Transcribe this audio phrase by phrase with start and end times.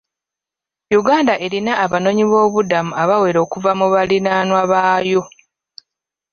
[0.99, 5.21] Uganda erina abanoonyiboobubudamu abawera okuva mu baliraanwa baayo.